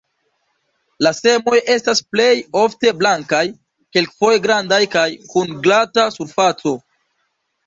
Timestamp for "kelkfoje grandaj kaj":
3.99-5.05